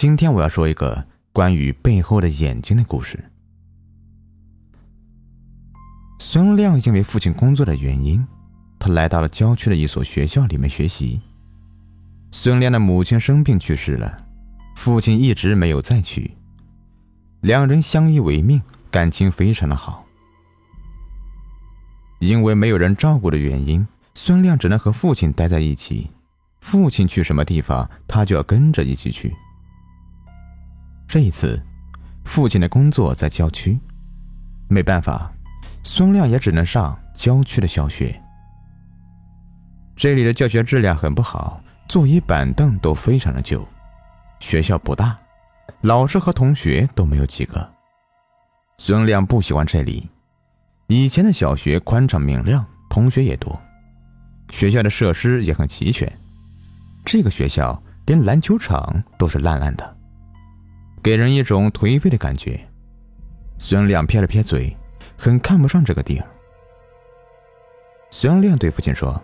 [0.00, 3.22] 今天我要说一个关于背后的眼睛的故事。
[6.18, 8.26] 孙亮因为父亲工作的原因，
[8.78, 11.20] 他来到了郊区的一所学校里面学习。
[12.32, 14.24] 孙亮的母亲生病去世了，
[14.74, 16.30] 父亲一直没有再娶，
[17.42, 20.06] 两人相依为命，感情非常的好。
[22.20, 26.10] 因为没有人照顾的原因，孙亮只能和父亲待在一起，
[26.62, 29.36] 父亲去什么地方，他就要跟着一起去。
[31.10, 31.60] 这一次，
[32.24, 33.76] 父亲的工作在郊区，
[34.68, 35.32] 没办法，
[35.82, 38.14] 孙亮也只能上郊区的小学。
[39.96, 43.66] 这里的教学质量很不好，座椅板凳都非常的旧。
[44.38, 45.18] 学校不大，
[45.80, 47.68] 老师和同学都没有几个。
[48.78, 50.08] 孙亮不喜欢这里，
[50.86, 53.60] 以前的小学宽敞明亮，同学也多，
[54.50, 56.08] 学校的设施也很齐全。
[57.04, 59.96] 这个学校连篮球场都是烂烂的。
[61.02, 62.60] 给人一种颓废的感觉。
[63.58, 64.76] 孙亮撇了撇嘴，
[65.16, 66.26] 很看不上这个地儿。
[68.10, 69.20] 孙亮对父亲说：“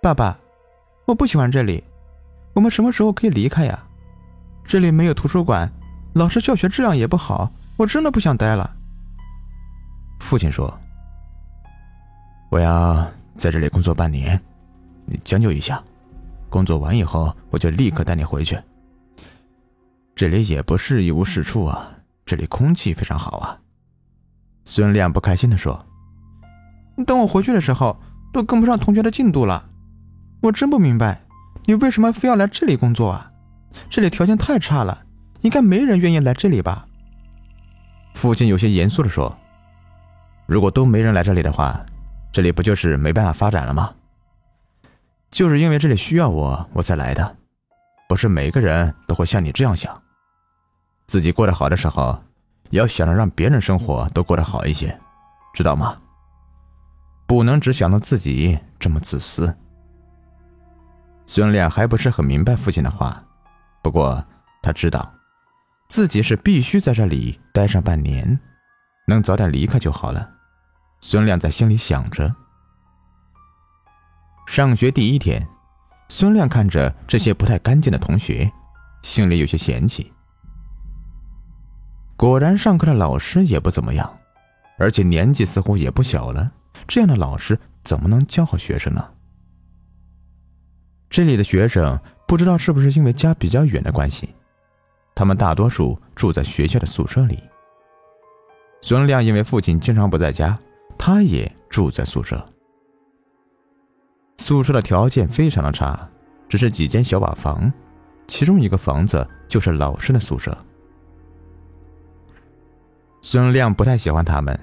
[0.00, 0.38] 爸爸，
[1.06, 1.82] 我不喜欢这里，
[2.52, 3.86] 我们什么时候可以离开呀？
[4.64, 5.70] 这里没有图书馆，
[6.14, 8.76] 老师教学质量也不好，我真的不想待了。”
[10.20, 10.72] 父亲说
[12.50, 14.40] ：“我要在这里工作半年，
[15.06, 15.82] 你将就一下，
[16.48, 18.58] 工作完以后我就立刻带你回去。”
[20.16, 21.90] 这里也不是一无是处啊，
[22.24, 23.58] 这里空气非常好啊。
[24.64, 25.84] 孙亮不开心地说
[27.04, 28.00] ：“等我回去的时候，
[28.32, 29.70] 都跟不上同学的进度了。
[30.42, 31.22] 我真不明白，
[31.64, 33.32] 你为什么非要来这里工作啊？
[33.90, 35.04] 这里条件太差了，
[35.40, 36.86] 应该没人愿意来这里吧？”
[38.14, 39.36] 父亲有些严肃地说
[40.46, 41.84] ：“如果都没人来这里的话，
[42.32, 43.92] 这里不就是没办法发展了吗？
[45.32, 47.36] 就是因为这里需要我，我才来的。
[48.08, 50.00] 不是每个人都会像你这样想。”
[51.06, 52.22] 自己过得好的时候，
[52.70, 54.98] 也要想着让别人生活都过得好一些，
[55.52, 55.98] 知道吗？
[57.26, 59.56] 不能只想到自己这么自私。
[61.26, 63.24] 孙亮还不是很明白父亲的话，
[63.82, 64.24] 不过
[64.62, 65.14] 他知道，
[65.88, 68.40] 自己是必须在这里待上半年，
[69.06, 70.30] 能早点离开就好了。
[71.00, 72.34] 孙亮在心里想着。
[74.46, 75.46] 上学第一天，
[76.08, 78.50] 孙亮看着这些不太干净的同学，
[79.02, 80.13] 心里有些嫌弃。
[82.24, 84.18] 果然，上课的老师也不怎么样，
[84.78, 86.50] 而且年纪似乎也不小了。
[86.88, 89.10] 这样的老师怎么能教好学生呢？
[91.10, 94.34] 这里的学生不知道是不是因为家比较远的关系，
[95.14, 97.38] 他们大多数住在学校的宿舍里。
[98.80, 100.58] 孙亮因为父亲经常不在家，
[100.96, 102.42] 他也住在宿舍。
[104.38, 106.08] 宿舍的条件非常的差，
[106.48, 107.70] 只是几间小瓦房，
[108.26, 110.56] 其中一个房子就是老师的宿舍。
[113.26, 114.54] 孙亮不太喜欢他们，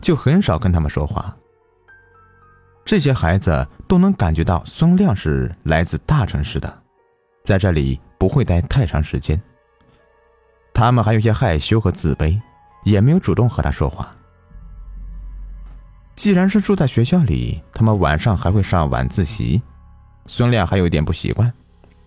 [0.00, 1.36] 就很少跟他们说话。
[2.84, 6.82] 这些孩子都能感觉到孙亮是来自大城市的，
[7.44, 9.40] 在这里不会待太长时间。
[10.74, 12.36] 他们还有些害羞和自卑，
[12.82, 14.12] 也没有主动和他说话。
[16.16, 19.62] 既然是住在学校里，他们晚上还会上晚自习，
[20.26, 21.52] 孙亮还有一点不习惯。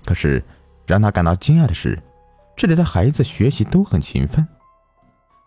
[0.03, 0.43] 可是
[0.85, 1.97] 让他感到惊讶的是，
[2.57, 4.45] 这里的孩子学习都很勤奋。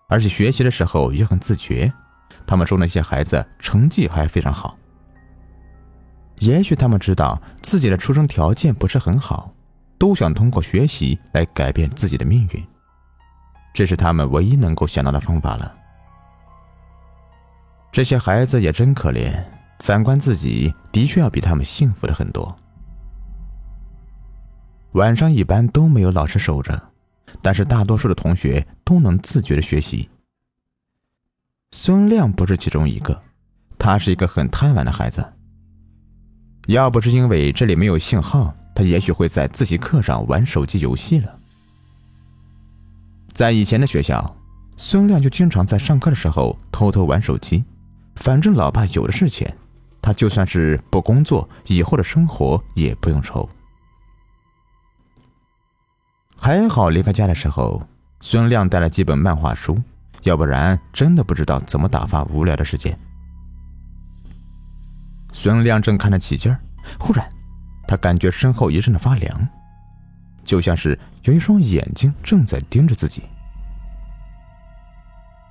[0.08, 1.92] 而且学习的时候也很自觉，
[2.46, 4.76] 他们说那些孩子成绩还非常好。
[6.40, 9.54] 也许他们知道自己的出生条件不是很好，
[9.98, 12.66] 都想通过学习来改变自己的命运，
[13.72, 15.76] 这是他们唯一能够想到的方法了。
[17.90, 19.42] 这些孩子也真可怜，
[19.78, 22.54] 反观自己的确要比他们幸福的很多。
[24.92, 26.90] 晚上一般都没有老师守着。
[27.42, 30.08] 但是大多数的同学都能自觉的学习。
[31.72, 33.22] 孙亮不是其中一个，
[33.78, 35.32] 他是一个很贪玩的孩子。
[36.68, 41.40] 要不是因为这里没有信号，他也许会在自习课上玩手机游戏了。
[43.32, 44.36] 在以前的学校，
[44.76, 47.64] 孙亮就经常在上课的时候偷偷玩手机，
[48.14, 49.58] 反正老爸有的是钱，
[50.00, 53.48] 他就算是不工作，以后的生活也不用愁。
[56.36, 57.82] 还好离开家的时候，
[58.26, 59.78] 孙亮带了几本漫画书，
[60.22, 62.98] 要不然真的不知道怎么打发无聊的时间。
[65.30, 66.58] 孙亮正看得起劲儿，
[66.98, 67.28] 忽然，
[67.86, 69.46] 他感觉身后一阵的发凉，
[70.42, 73.24] 就像是有一双眼睛正在盯着自己。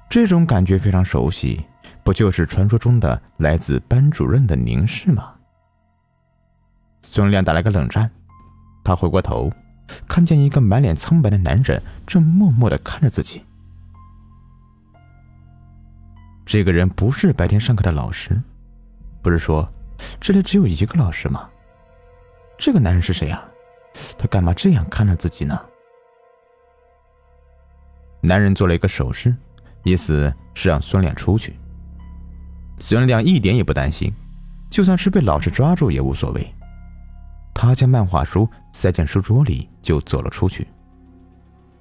[0.09, 1.63] 这种感觉非常熟悉，
[2.03, 5.35] 不就是传说中的来自班主任的凝视吗？
[7.03, 8.09] 孙亮打了个冷战，
[8.83, 9.53] 他回过头。
[10.07, 13.43] 看见一个满脸苍白的男人正默默的看着自己。
[16.45, 18.41] 这个人不是白天上课的老师，
[19.21, 19.67] 不是说
[20.19, 21.49] 这里只有一个老师吗？
[22.57, 23.43] 这个男人是谁呀？
[24.17, 25.59] 他干嘛这样看着自己呢？
[28.21, 29.35] 男人做了一个手势，
[29.83, 31.55] 意思是让孙亮出去。
[32.79, 34.11] 孙亮一点也不担心，
[34.69, 36.53] 就算是被老师抓住也无所谓。
[37.63, 40.68] 他将漫画书塞进书桌里，就走了出去。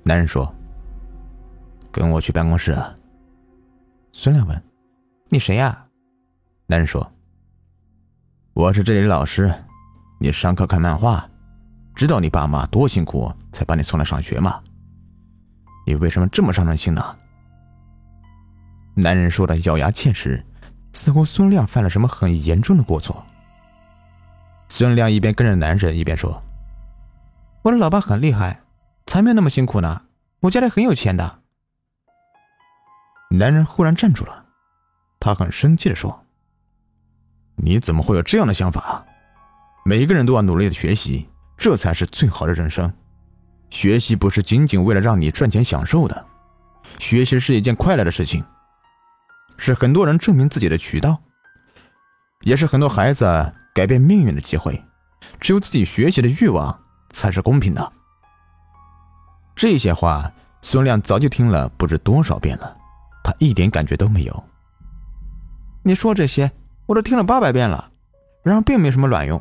[0.05, 0.55] 男人说
[1.91, 2.73] ：“跟我去办公室。”
[4.15, 4.63] 孙亮问
[5.29, 5.85] ：“你谁呀？”
[6.69, 7.05] 男人说
[8.55, 9.53] ：“我是这里的老师，
[10.21, 11.29] 你上课看漫画，
[11.97, 14.63] 知道你爸妈多辛苦才把你送来上学吗？
[15.85, 17.05] 你为什么这么伤人心呢？”
[18.95, 20.47] 男人说的咬牙切齿，
[20.93, 23.27] 似乎孙亮犯了什么很严重的过错。
[24.75, 26.43] 孙亮一边跟着男人，一边说
[27.61, 28.63] ：“我的老爸很厉害，
[29.07, 30.05] 才没有那么辛苦呢。
[30.41, 31.41] 我家里很有钱的。”
[33.37, 34.47] 男人忽然站住了，
[35.21, 36.25] 他很生气的说
[37.57, 39.05] ：“你怎么会有这样的想法？
[39.85, 41.29] 每一个人都要努力的学习，
[41.59, 42.91] 这才是最好的人生。
[43.69, 46.27] 学习不是仅仅为了让你赚钱享受的，
[46.99, 48.43] 学习是一件快乐的事情，
[49.59, 51.19] 是很多人证明自己的渠道，
[52.41, 54.83] 也是很多孩子改变命运的机会。
[55.41, 57.93] 只有自己学习的欲望才是公平的。”
[59.55, 62.77] 这些话，孙亮早就听了不知多少遍了。
[63.23, 64.45] 他一点感觉都没有。
[65.85, 66.51] 你说这些
[66.87, 67.93] 我都听了八百遍了，
[68.43, 69.41] 然而并没什么卵用。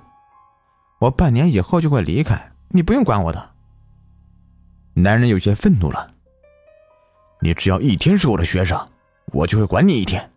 [0.99, 3.51] 我半年以后就会离开，你不用管我的。
[4.93, 6.11] 男人有些愤怒了。
[7.39, 8.87] 你只要一天是我的学生，
[9.27, 10.31] 我就会管你一天。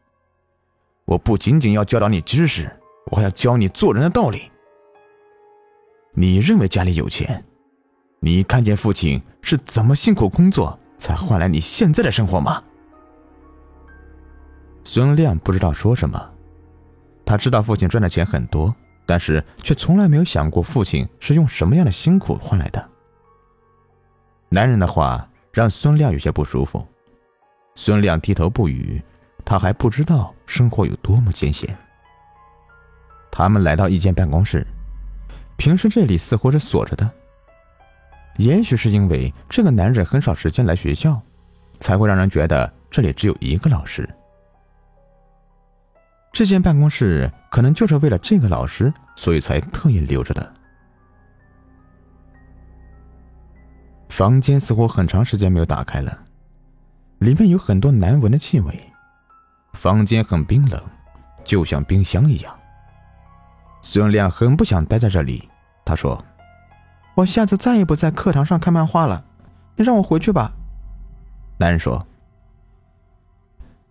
[1.05, 2.81] 我不仅仅要教导你知识，
[3.11, 4.51] 我还要教你做人的道理。
[6.13, 7.45] 你认为家里有钱？
[8.21, 12.63] 你看见父亲是怎么辛苦工作才换来你现在的生活吗？
[14.85, 16.33] 孙亮不知道说什么，
[17.27, 18.75] 他知道父亲赚的钱很多，
[19.05, 22.91] 但是却从来没有想过父亲是用什么样的辛苦换来的。
[24.49, 26.87] 男人的话让孙亮有些不舒服，
[27.75, 29.03] 孙亮低头不语，
[29.45, 31.77] 他还不知道生活有多么艰险。
[33.37, 34.65] 他们来到一间办公室，
[35.57, 37.11] 平时这里似乎是锁着的，
[38.37, 41.21] 也许是因为这个男人很少时间来学校，
[41.81, 44.09] 才会让人觉得这里只有一个老师。
[46.33, 50.55] 这间办公室可能就是为了这个老师，所以才特意留着的。
[54.11, 56.17] 房间似乎很长时间没有打开了，
[57.19, 58.93] 里面有很多难闻的气味。
[59.73, 60.81] 房间很冰冷，
[61.43, 62.57] 就像冰箱一样。
[63.87, 65.51] 孙亮很不想待在这里，
[65.85, 66.25] 他说
[67.17, 69.27] ：“我下次再也不在课堂上看漫画了，
[69.77, 70.55] 你让我回去吧。”
[71.61, 72.07] 男人说：“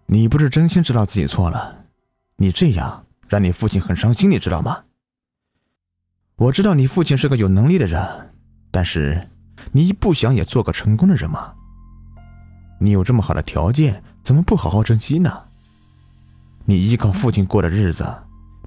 [0.08, 1.86] 你不是真心知道自己错了？”
[2.38, 4.86] 你这样让你父亲很伤心，你知道吗？
[6.38, 8.34] 我知道你父亲是个有能力的人，
[8.72, 9.30] 但是
[9.74, 11.54] 你不想也做个成功的人吗？
[12.80, 15.44] 你有这么好的条件，怎么不好好珍惜呢？
[16.66, 18.04] 你依靠父亲过的日子，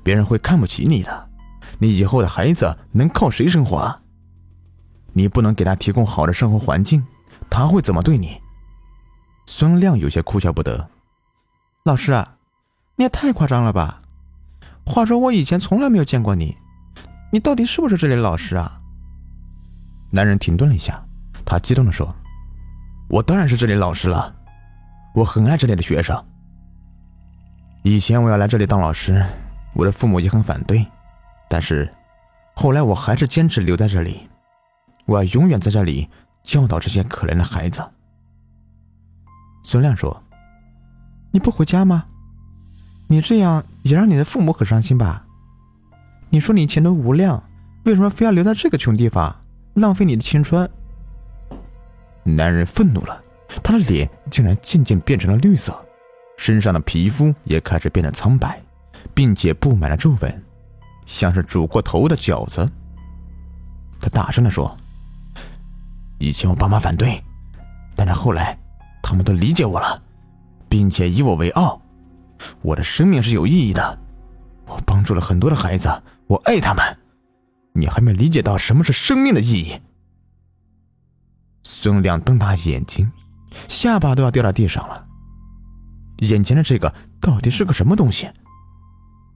[0.06, 1.28] 别人会看不起你的。
[1.80, 4.00] 你以后的孩子能靠谁生活啊？
[5.14, 7.04] 你不能给他提供好的生活环境，
[7.50, 8.40] 他会怎么对你？
[9.46, 10.88] 孙亮有些哭笑不得。
[11.84, 12.34] 老师啊。
[12.94, 14.00] 你也太夸张了吧！
[14.86, 16.56] 话说我以前从来没有见过你，
[17.32, 18.80] 你到底是不是这里的老师啊？
[20.12, 21.04] 男人停顿了一下，
[21.44, 22.14] 他激动地说
[23.10, 24.34] ：“我当然是这里老师了，
[25.16, 26.24] 我很爱这里的学生。
[27.82, 29.22] 以前我要来这里当老师，
[29.76, 30.84] 我的父母也很反对，
[31.48, 31.92] 但是
[32.54, 34.28] 后来我还是坚持留在这里，
[35.04, 36.08] 我要永远在这里
[36.42, 37.84] 教导这些可怜的孩子。”
[39.62, 40.22] 孙亮说
[41.30, 42.06] ：“你不回家吗？”
[43.08, 45.26] 你这样也让你的父母很伤心吧？
[46.30, 47.40] 你说你前途无量，
[47.84, 50.68] 为什么非要留在这个穷地方，浪费你的青春？
[52.24, 53.22] 男人愤怒了，
[53.62, 55.86] 他的脸竟然渐渐变成了绿色，
[56.36, 58.60] 身上的皮肤也开始变得苍白，
[59.14, 60.44] 并且布满了皱纹，
[61.06, 62.70] 像是煮过头的饺子。
[64.00, 64.76] 他大声地说
[66.18, 67.22] ：“以前我爸妈反对，
[67.94, 68.58] 但是后来
[69.02, 70.02] 他们都理解我了，
[70.68, 71.80] 并且以我为傲。”
[72.60, 73.98] 我的生命是有意义的，
[74.66, 75.88] 我帮助了很多的孩子，
[76.26, 76.98] 我爱他们。
[77.72, 79.80] 你还没理解到什么是生命的意义。
[81.62, 83.10] 孙亮瞪大眼睛，
[83.68, 85.06] 下巴都要掉到地上了。
[86.18, 88.30] 眼前的这个到底是个什么东西？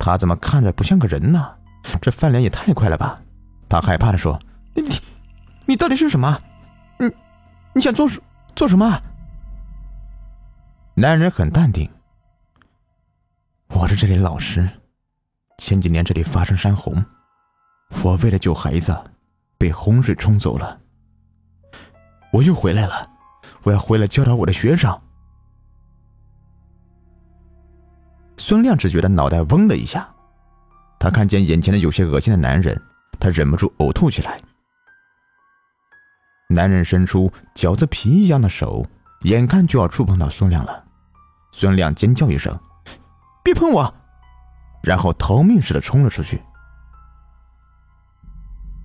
[0.00, 1.56] 他怎么看着不像个人呢？
[2.00, 3.16] 这翻脸也太快了吧！
[3.68, 4.40] 他害怕的说
[4.74, 4.82] ：“你，
[5.66, 6.40] 你到底是什么？
[6.98, 7.06] 你
[7.74, 8.20] 你想做什
[8.56, 9.02] 做什么？
[10.94, 11.88] 男人很淡定。
[13.68, 14.68] 我是这里老师，
[15.58, 17.04] 前几年这里发生山洪，
[18.02, 18.96] 我为了救孩子，
[19.58, 20.80] 被洪水冲走了。
[22.32, 23.06] 我又回来了，
[23.64, 24.98] 我要回来教导我的学生。
[28.40, 30.08] 孙亮只觉得脑袋嗡的一下，
[30.98, 32.82] 他看见眼前的有些恶心的男人，
[33.20, 34.40] 他忍不住呕吐起来。
[36.48, 38.86] 男人伸出饺子皮一样的手，
[39.24, 40.86] 眼看就要触碰到孙亮了。
[41.52, 42.58] 孙亮尖叫一声
[43.44, 43.94] ：“别碰我！”
[44.82, 46.42] 然后逃命似的冲了出去。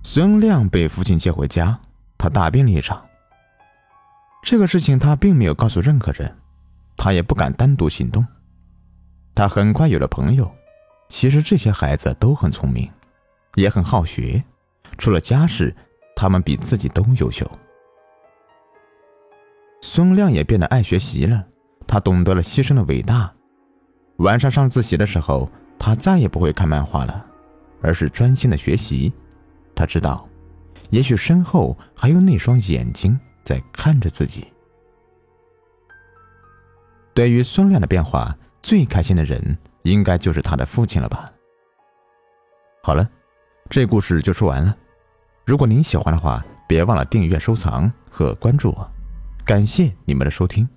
[0.04, 1.80] 孙亮被父亲接回家，
[2.18, 3.02] 他大病了一场。
[4.42, 6.36] 这个事情他并没有告诉任何人，
[6.94, 8.24] 他也不敢单独行动。
[9.36, 10.52] 他很快有了朋友。
[11.08, 12.90] 其实这些孩子都很聪明，
[13.54, 14.42] 也很好学，
[14.98, 15.72] 除了家事。
[16.18, 17.46] 他们比自己都优秀。
[19.82, 21.46] 孙亮也变得爱学习了，
[21.86, 23.30] 他懂得了牺牲的伟大。
[24.16, 27.26] 晚上上自习的时候，他再也不会看漫画了，
[27.82, 29.12] 而是专心的学习。
[29.74, 30.26] 他知道，
[30.88, 34.46] 也许身后还有那双眼睛在看着自己。
[37.12, 38.34] 对于孙亮的变化，
[38.66, 41.30] 最开心的人应该就是他的父亲了吧？
[42.82, 43.08] 好了，
[43.70, 44.76] 这故事就说完了。
[45.44, 48.90] 如果您喜欢的话，别忘了订阅、收藏和关注我，
[49.44, 50.68] 感谢你们的收听。